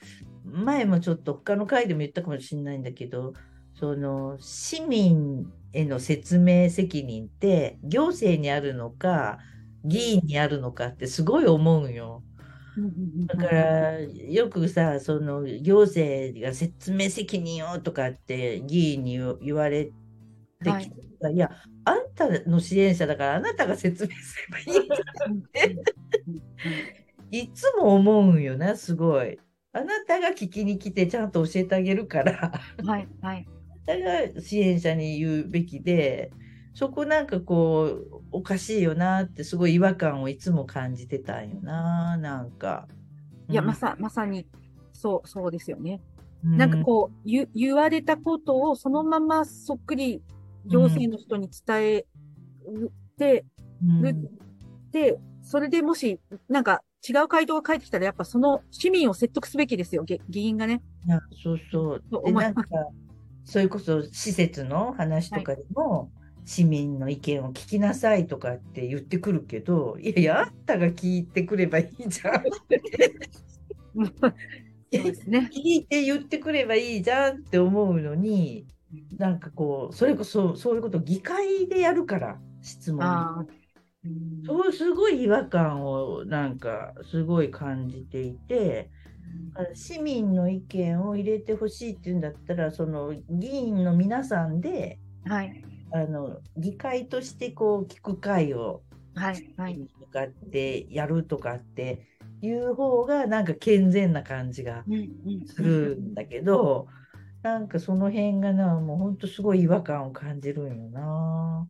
[0.45, 3.33] 前もちょっと他の回でも言ったかもしれないんだけど、
[3.79, 9.39] その、市民への説明責任って、行政にあるのか、
[9.85, 12.23] 議員にあるのかってすごい思うんよ。
[13.27, 19.93] だから、よくさ、その、行政が説明責任をとかって議員に言言われて
[20.63, 20.73] きて、
[21.21, 21.51] はいい、や、
[21.85, 24.37] あんたの支援者だからあなたが説明す
[24.69, 25.85] ればいいんじゃんって
[27.31, 29.39] いつも思うんよな、すごい。
[29.73, 33.47] あなたが聞きに来てちゃんと教えてあげるから、あはい、はい。
[33.87, 33.99] なた
[34.35, 36.31] が支援者に言うべきで、
[36.75, 42.89] そこなんかこう、おかしいよなってすごい違和感をいつも感じてたんよな、なんか。
[43.49, 44.47] いや、うんまさ、まさに、
[44.93, 46.01] そう、そうですよね。
[46.45, 50.23] うんなんかこう、言、言われたことをそのままそっくり
[50.67, 52.07] 行政の人に伝え
[53.17, 53.47] て、
[53.83, 54.31] うんる
[54.91, 60.83] で、それでもし、なんか違う回答が返ってきたら、やっぱその市民を説得すべきですよ、げ議員がね。
[61.07, 61.99] いやそうそう。
[61.99, 62.63] で、そう思いなんか、
[63.45, 66.11] それこそ施設の話とかでも、
[66.45, 72.45] 市民の意見を聞きなさいとかって言ってくるけど、いやいや、あんたが聞いてくればいいじゃん。
[73.95, 75.51] そうですね。
[75.53, 78.67] 聞いて言ってくればいいじゃんって思うのに、
[79.17, 83.49] なんかこう、それこそそういうこと議会でやるから、質問。
[84.47, 88.91] そうすごい違和感をなんかすごい感じていて、
[89.55, 95.65] あ市民の意見を入れてほしいっていうんだったら、その議員の皆さんで、はい。
[95.95, 98.83] あの議会としてこう聞く会を
[99.15, 99.55] はい。
[99.57, 99.89] はい。
[100.01, 102.05] とかってやるとかって
[102.43, 104.99] いう方がなんか健全な感じがうんう
[105.45, 106.89] んするんだけど、
[107.43, 111.69] なんかその辺がな、もう本当すごい違和感を感じるんよな。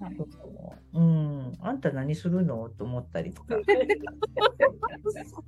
[0.00, 0.16] はい
[0.94, 3.56] うん、あんた何するのと思ったりとか。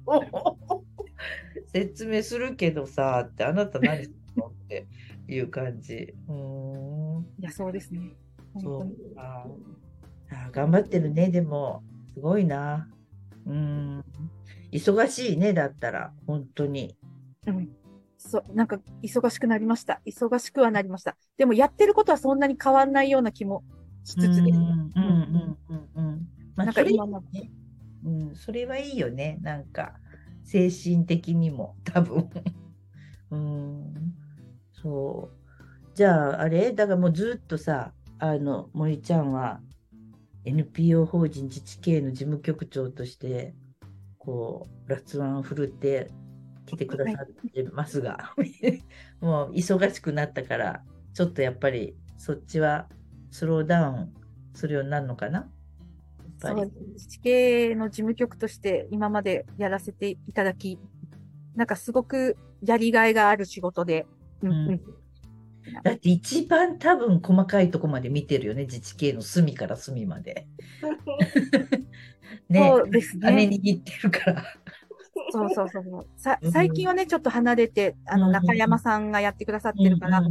[1.67, 4.87] 説明するけどさ、ってあなた何するのって
[5.29, 6.15] いう感じ。
[6.29, 7.21] うーん。
[7.39, 8.15] いや、そうですね。
[8.61, 9.15] そう本当に。
[9.15, 9.47] か。
[10.31, 11.83] あ頑張ってるね、でも、
[12.15, 12.89] すごいな。
[13.47, 14.05] うん。
[14.73, 16.97] 忙しいね、だったら、本当に。
[17.47, 17.69] うん。
[18.19, 20.01] そう、なんか、忙しくなりました。
[20.07, 21.17] 忙しくはなりました。
[21.37, 23.63] でも、やってることはそんなに変わんないような気も
[24.05, 24.39] しつつです。
[24.41, 27.51] うんうんうんうんなんかそれ今まで。
[28.05, 29.95] うん、それはいいよね、なんか、
[30.45, 32.31] 精神的にも、多分。
[33.31, 34.15] うん、
[34.85, 35.97] そう。
[35.97, 36.73] じゃあ、あれ？
[36.73, 39.61] だからもうずっとさ、あの、森ちゃんは
[40.45, 43.55] NPO 法人自治系の事務局長として、
[44.19, 46.11] こう、ラツワンを振るって
[46.67, 48.35] 来てくださってますが、
[49.21, 50.83] もう忙しくなったから、
[51.15, 52.87] ちょっとやっぱりそっちは
[53.31, 54.15] スローダウン
[54.53, 55.39] するようになるのかな？
[55.39, 55.49] やっ
[56.43, 56.61] ぱり。
[56.61, 60.79] そう、自治系の事務局として今までやらせていただき、
[61.55, 64.07] なんかすごくやりがいがある仕事で、
[64.43, 64.81] うん
[65.83, 70.47] だって一番多分細かいとこまで見てるよね、自治系の隅から隅まで。
[72.51, 73.59] ね、そうです金ね。
[73.63, 74.45] 握ってるから。
[75.31, 76.07] そうそうそうそう。
[76.17, 80.23] さうん最近はね、ちょっと離れて、あの、うん中山さんがやってくださってるから、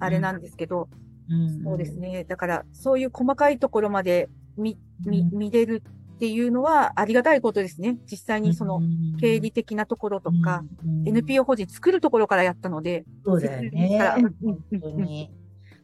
[0.00, 0.88] あれなんですけど、
[1.28, 1.96] うんそうです。
[1.96, 2.24] ね。
[2.24, 5.82] だから、そういう細かいところまで見、見、見れる
[6.20, 7.96] っていうのはありがたいことですね。
[8.04, 8.82] 実際にその、
[9.18, 13.98] 経理的なところとか、、うん、NPO 法人作るところからやったので、そうだよね。
[14.42, 15.30] 本当に。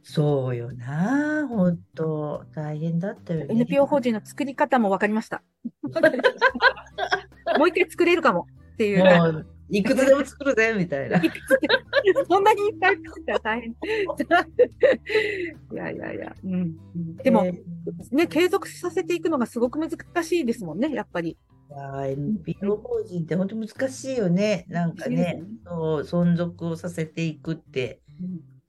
[0.02, 3.54] そうよな、本当大変だったよね。
[3.54, 5.42] NPO 法人の作り方も分かりました。
[7.58, 9.46] もう一回作れるかもっていう。
[9.68, 11.20] いくつでも作るぜ、みたいな。
[12.28, 13.70] そんなにいっぱい作ったら大変。
[15.72, 16.36] いやいやいや。
[16.44, 19.90] うんうん、でも、えーね、継続させていくのがすごく難
[20.22, 21.36] しいですもんね、やっぱり。
[21.68, 24.66] いやー NPO 法人って本当難しいよね。
[24.68, 28.00] なんかね、そう存続をさせていくって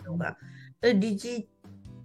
[0.03, 0.37] のが、
[0.81, 1.47] 理事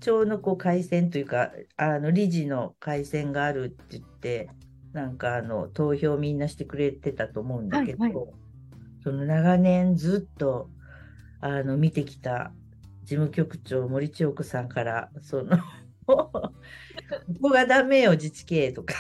[0.01, 4.51] 長のこう改選というか、あの理事の改選があるって言って、
[4.93, 8.25] なんかあの投票みんなしてくれてたと思うんだけど、はいは
[9.03, 10.71] その長年ずっと
[11.41, 12.53] あの見てきた
[13.03, 15.59] 事務局長森千代子さんから、その
[16.07, 16.53] こ
[17.43, 18.95] こがダメよ、自治経営とか。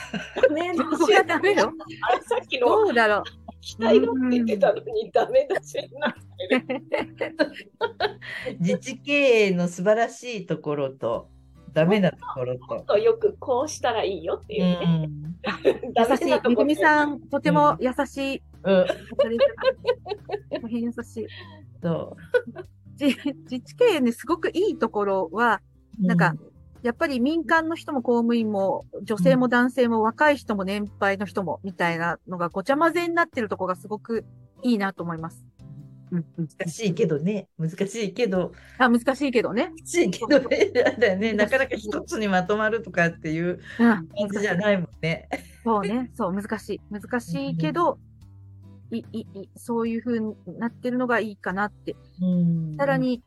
[0.54, 1.72] ね、ここがダメよ。
[2.08, 3.22] あれさっきのどうだろう。
[3.60, 7.46] 期待がって言ってたのにダメだしなってる。
[8.58, 11.28] 自治経営の素晴らしいところと、
[11.72, 12.98] ダメなところと。
[12.98, 15.08] よくこうしたらいいよっていうね。
[15.94, 16.48] ダ優しい。
[16.48, 18.42] めぐみさん、とても優しい。
[18.64, 18.86] うん、うん、
[20.62, 21.26] 大変優しい。
[21.82, 22.16] そ
[22.98, 23.16] 自
[23.50, 25.60] 自治経営ね、すごくいいところは、
[26.02, 26.06] う。
[26.06, 26.34] なんか、
[26.82, 34.24] やっぱり民間の人も公務員も、女性も男性も若い人も年配の人も、みたいなのがごちゃ混ぜになってるところがすごく
[34.62, 35.44] いいなと思います。
[36.12, 39.70] うんうん、難しいけどね、難しいけど、あ難しいけどね。
[39.78, 45.28] 難しいけどね、だよね、 なかなか一つにまとまるとかっていううん、感じじゃないもんね。
[45.64, 46.10] そうね。
[46.14, 46.80] そう、難しい。
[46.90, 47.98] 難しいけど、
[48.92, 51.96] い、い、い、そういう風になってるのがいいかなって。
[52.20, 53.22] うんさら、に、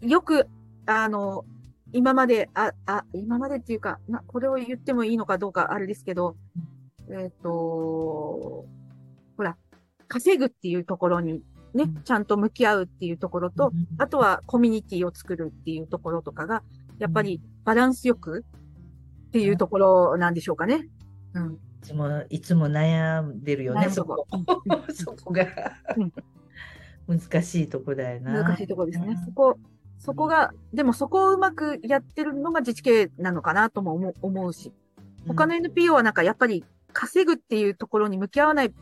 [0.00, 0.48] よく、
[0.86, 1.44] あの、
[1.92, 6.36] 今まで、あ、あ、今までっていうか、な、これを言ってもいいのかどうかあれですけど、
[7.10, 9.56] えっ、と、ほら、
[10.08, 11.42] 稼ぐっていうところに
[11.74, 16.62] ねうん、ちゃんと向き合うっていうところと、あとはコミュニティを作るっていうところとかが、
[16.98, 18.44] やっぱりバランスよく
[19.28, 20.86] っていうところなんでしょうかね。
[21.34, 21.58] うん。
[21.84, 24.26] いつも、いつも悩んでるよね、そこ。
[24.66, 24.84] ど。
[24.94, 25.46] そこが。
[25.96, 26.12] うん。
[27.06, 28.42] 難しいとこだよな。
[28.42, 29.22] 難しいところですね。
[29.26, 29.58] そこ、
[29.98, 34.72] そこが、でもそこをうまくやってるのが自治系なのかなとも思う思うし、
[35.26, 38.72] 他の NPO はなんかやっぱり稼ぐっていうところに向き合わない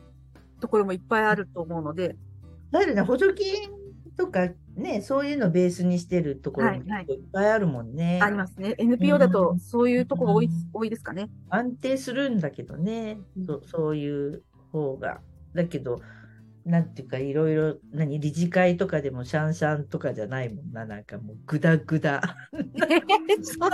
[0.61, 2.15] ところもいっぱいあると思うので、
[2.71, 3.69] だよね、補助金
[4.17, 8.21] とかね、そういうのをベースにしてるところもはいっぱいあるもんね。
[8.23, 8.75] ありますね。
[8.79, 11.29] NPO だとうんそういうとこが多い、うん多いですかね。
[11.51, 15.21] 安定するんだけどね、そそういう方が。
[15.55, 16.01] だけど、
[16.65, 22.23] なんていうか、いろいろ、何、理事会とかでもシャンシャンとかじゃないもんな、なんかもうグダグダ。
[23.43, 23.71] そ う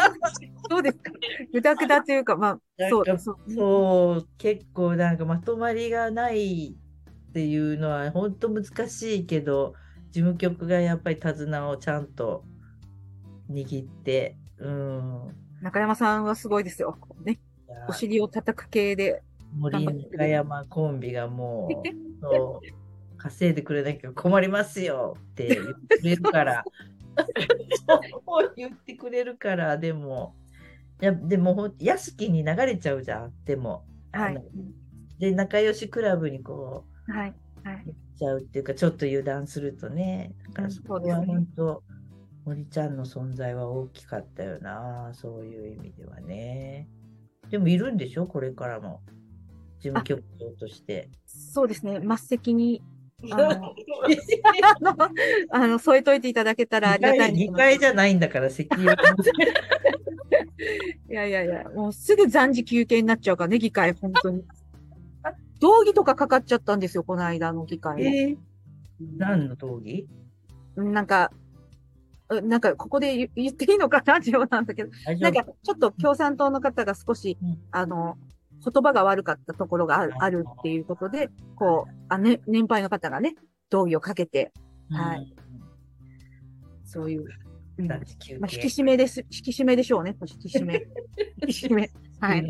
[0.68, 1.12] そうですか。
[1.52, 3.04] ぐだぐだというか、まあ、そう。
[3.54, 6.76] そう、結構なんかまとまりがない
[7.28, 9.74] っていうのは本当難しいけど、
[10.10, 12.44] 事務局がやっぱり手綱をちゃんと
[13.50, 15.36] 握って、うん。
[15.60, 16.98] 中山さんはすごいですよ。
[17.24, 17.40] ね、
[17.88, 19.22] お尻を叩く系で。
[19.56, 21.88] 森中山コンビがもう、
[22.20, 26.64] そう稼いでくれなきゃ困りますよって言ってくれるから、
[28.26, 30.34] そう言ってくれるから、でも、
[31.00, 33.84] いやでも屋敷に流れちゃうじゃん、でも。
[34.12, 34.42] はい。
[35.18, 37.34] で、仲良しクラブにこはい。
[37.64, 37.94] はい。
[38.18, 40.32] ちゃうっていうか、ちょっと油断するとね。
[40.48, 41.82] だからうんそこは本当、
[42.44, 46.88] 森ちゃんの存在は大きかったよな、そういう意味ではね。
[47.50, 49.00] でもいるんでしょ、これからも。
[49.80, 51.08] 事務局長として。
[51.24, 52.00] そうですね。
[52.00, 52.82] 末席に、
[53.32, 53.36] あ
[54.80, 54.96] の、
[55.50, 58.80] あの、添えといていただけたらありがたいんですけ2ど階じゃないんだから、席を。
[61.10, 64.44] いやいやいや、もうすぐ暫時休憩になっちゃうからね、議会、本当に。
[65.60, 68.00] 道義とかかかっちゃったんですよ、この間の議会の。
[68.02, 68.36] えー、
[69.16, 70.06] 何の道義？
[70.76, 71.32] うんなんか、
[72.30, 74.90] うなんか、ここで言言っていいのかなっていうなんだけど、
[75.20, 78.16] なんか、ちょっと共産党の方が少し、うんあの、
[78.64, 83.34] 言葉が悪かったところがあるあるっていうことで、こう、あね、年配の方がね、
[83.70, 84.52] 道義をかけて、
[84.90, 85.34] はい
[86.88, 87.24] そういう。
[87.86, 88.36] まあ、引き憩。
[88.68, 89.20] 締めです。
[89.30, 90.16] 引き締めでしょうね。
[90.22, 90.86] 引き締め。
[91.42, 91.90] 引き締め。
[92.18, 92.42] はい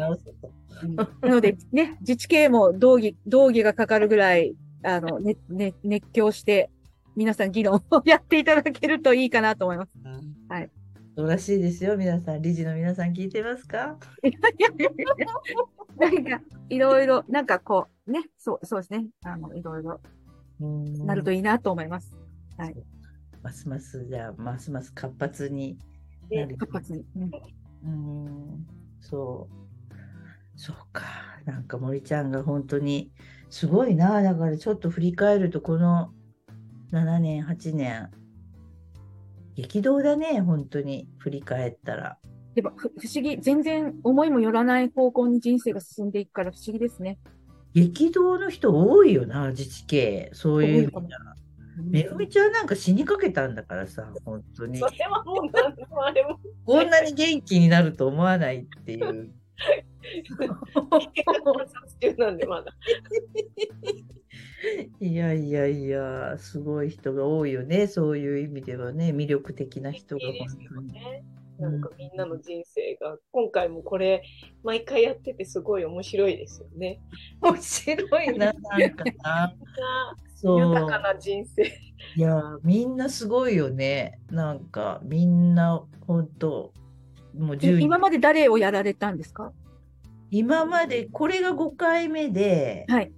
[1.23, 6.71] ので、ね、自治系も道義、道義がかかるぐらい、あの、ね、ね、熱狂して、
[7.17, 9.93] 皆さん議論をやっていただけるといいかなと思います。
[10.49, 10.71] はい。
[11.17, 12.43] そうらしいですよ、皆さん。
[12.43, 13.99] 理事の皆さん聞いてますか？
[15.99, 19.09] なんか、いろいろ、なんかこう、ね、そう、そうですね。
[19.25, 20.01] あの、いろいろ
[20.61, 22.15] うんなるといいなと思います。
[23.43, 25.77] ますます、じゃあ、ますます活発に
[26.31, 26.57] なる。
[26.57, 27.05] 活発に。
[27.17, 27.31] うん
[27.85, 28.67] うん、
[29.01, 29.68] そう。
[30.59, 31.05] そうか。
[31.47, 33.13] なんか森ちゃんが本当に
[33.49, 34.21] すごいな。
[34.23, 36.13] だからちょっと振り返ると、この
[36.93, 38.11] 7年、8年、
[39.55, 42.19] 激動だね、本当に振り返ったら。
[42.57, 47.19] でも、ふ不思議、全然思いもよらない方向に人生が進んでいくから不思議ですね。
[47.73, 50.31] 激動の人多いよな、自治系。
[50.33, 51.19] そういう意味じゃ。
[51.81, 54.89] めぐみちゃんなんか死にかけたんだからさ、本当にそ。
[54.89, 59.31] れはもう何でもあれもこんなに元気になると思わないっていう。
[60.45, 60.57] 観
[61.67, 62.73] 察中なんでまだ。
[65.01, 71.25] いやいやいや、すごい人が多いよね、そういう意味ではね、魅力的な人が本当ね。
[71.59, 74.23] なんかみんなの人生が、今回もこれ、
[74.63, 77.01] 毎回やっててすごい面白いですよね。
[77.41, 78.55] 面白いな、なん
[78.95, 79.55] かな。
[80.41, 81.65] 豊かな人生。
[81.65, 84.21] いや、みんなすごいよね。
[84.31, 86.73] なんか、みんな、本当
[87.39, 89.53] もうえ10今まで誰をやられたんですか？
[90.31, 93.13] 今まで、これが5回目で、はい。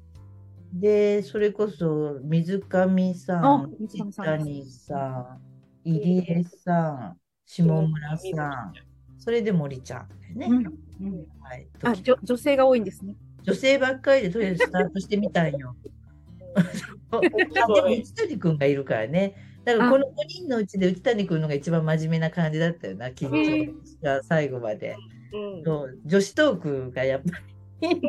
[0.73, 5.41] で、それこそ、水上さあん、水上さん谷さん、
[5.85, 8.73] 入江さん、下村さん、
[9.19, 10.47] それで森ちゃんね。
[10.49, 13.17] うんうんはい、あ、じょ女性が多いんですね。
[13.43, 15.75] 女性ばっかりでとりあえずスタートしてみたんよ。
[17.11, 19.35] あでも内谷君がいるからね。
[19.65, 24.97] だからこの5人のうちで内谷君のが一番真面目な感じだったよな、緊張が最後まで。
[25.33, 27.39] うんそう女子トークがやっぱ
[27.87, 28.01] り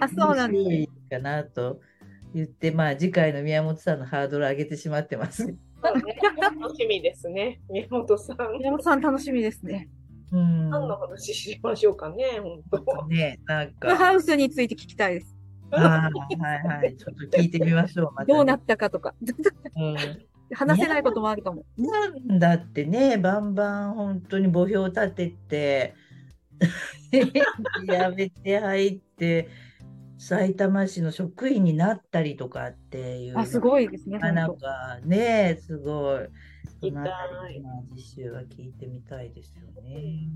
[0.00, 1.80] あ、そうなんですいかなと
[2.34, 5.44] 言って、まあ次回の宮本さんのハードル上げてしまってます。
[5.44, 5.56] ね
[6.40, 7.60] 楽しみですね。
[7.68, 8.58] 宮本さん。
[8.58, 9.88] 宮本さん楽しみですね。
[10.32, 10.70] うん。
[10.70, 13.06] 何の話しましょうかね、本当。
[13.06, 15.33] ね、なんクか、ハウスについて聞きたいです。
[15.74, 18.12] はいはいはい、ちょっと聞いてみましょう。
[18.12, 19.14] またねどうなったかとか。
[19.76, 19.96] うん
[20.52, 21.64] 話せないこともあるかも。
[21.76, 25.94] なんだってね、バンバン本当に墓標立てて、
[27.88, 29.48] やめて入って、
[30.18, 34.18] 埼玉市の職員になったりとかっていうのあ、すごいですね。
[34.18, 36.28] がなん本かね、すごい。
[36.80, 37.26] そのあ
[38.30, 40.28] は聞いてみたいですよね。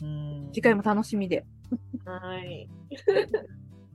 [0.00, 0.52] うん当。
[0.52, 1.44] 次回も楽しみで。
[2.04, 2.68] はい。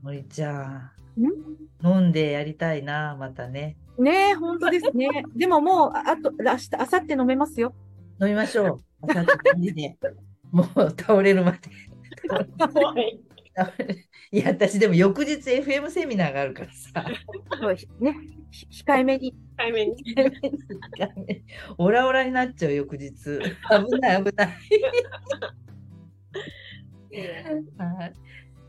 [0.01, 3.77] 森ちゃんん、飲んでやりたいな、またね。
[3.99, 5.09] ねえ、本当ですね。
[5.35, 7.75] でももう、ああと、明日、明後日飲めますよ。
[8.19, 8.79] 飲みましょう。
[9.01, 9.97] 朝2時で。
[10.51, 11.59] もう倒れるまで。
[12.73, 13.19] 怖い。
[14.31, 17.05] いや、私でも翌日 FM セミナーがあるからさ。
[17.99, 18.15] ね、
[18.49, 19.35] ひ控えめに。
[19.57, 20.03] 対面に。
[21.77, 23.13] オラオラになっちゃう翌日。
[23.13, 24.47] 危ない危ない。
[27.77, 28.13] はい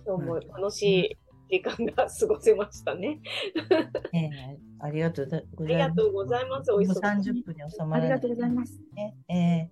[0.04, 1.16] 今日も楽しい
[1.52, 3.20] 時間が過ごせましたね。
[4.12, 5.66] ええありがとうごあざいます。
[5.66, 6.72] りがとうございます。
[6.72, 7.00] おもう忙しい。
[7.00, 7.96] 30分に収まら。
[7.98, 8.80] ありがとうございます。
[8.94, 9.16] ね。
[9.28, 9.70] ええ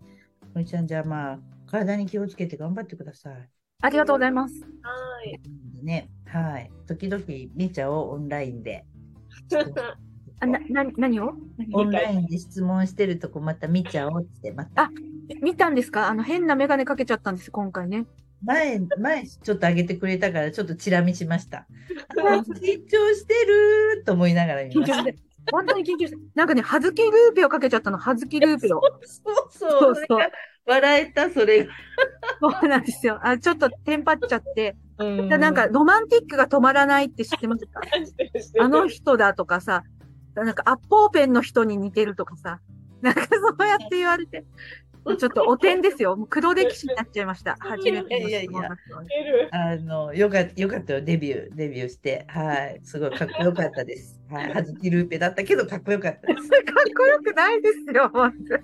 [0.55, 3.51] こいちゃん、じゃあまあ、体に気をつけて頑張ってください。
[3.83, 4.61] ありがとうございます。
[4.83, 5.41] はい。
[5.85, 6.11] ね。
[6.27, 6.71] はい。
[6.87, 7.25] 時々
[7.55, 8.85] 見ちゃおう、オンラインで。
[10.41, 11.35] あ、な、な、何を？
[11.59, 11.75] 何？
[11.75, 14.85] オンラインで質問してるとこまた見ちゃおうって、また。
[14.85, 14.91] あ
[15.43, 16.09] 見たんですか？
[16.09, 18.07] あの、変なメガネかけちゃったんです、今回ね。
[18.45, 21.67] 前、前ちょっと上げてくれたから、ちょっとチラ見しました。
[22.19, 22.45] あ緊
[22.87, 24.99] 張してると思いながら見ました。
[25.03, 25.19] 緊張して。
[25.53, 26.17] 本当に緊張して。
[26.35, 28.81] なんかね、はずきルーペをかけちゃったの、はずきルーペを。
[29.03, 29.95] そうそそうう。
[30.09, 30.31] そう
[30.67, 31.73] 笑えた、それが。
[32.41, 33.19] そうなんですよ。
[33.23, 34.77] あ、ちょっとテンパっちゃって。
[34.99, 37.81] うんでなんか、ロマンティックが止まらないって知ってますか？
[38.61, 39.83] あの人だとかさ、
[40.35, 42.61] なんか、アッポーペンの人に似てるとかさ、
[43.01, 44.45] なんかそうやって言われて、
[45.19, 46.17] ちょっとお点ですよ。
[46.17, 47.57] もう黒歴史になっちゃいました。
[47.61, 48.71] 初めてのいやいやいや質問だ
[49.53, 52.25] あの、よかった、よかったよ、デビュー、デビューして。
[52.29, 52.81] はい。
[52.83, 54.21] すごいかっこよかったです。
[54.31, 54.53] はい。
[54.53, 56.49] はずきルーペだったけど、かっこよかったです。
[56.49, 56.61] かっ
[56.97, 58.63] こよくないですよ、本当に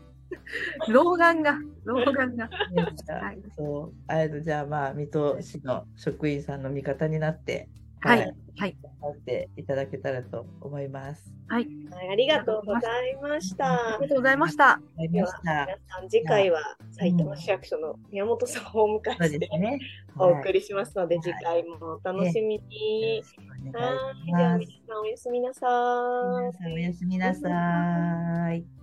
[0.89, 2.49] 老眼が、老眼が。
[2.49, 3.95] はいそう。
[4.07, 7.69] あの、じゃあまあ、水戸市の職員さんの味方になって、
[8.01, 8.35] はい。
[8.59, 8.77] はい。
[8.83, 11.37] 頑張っていただけたらと思います。
[11.49, 11.67] はい、
[12.11, 14.09] ありがとうございましたあり。
[14.09, 14.71] がとうございました。
[14.71, 15.41] ありました。
[15.43, 19.79] 皆さん、次回は埼玉市役所の宮本さんをお迎えしてですね。
[20.19, 23.23] お送りしますので、はい次回もお楽しみに。
[23.47, 24.67] はい、では皆。
[24.89, 26.53] さんおやすみなさい皆。
[26.53, 28.76] さんおやすみなさい。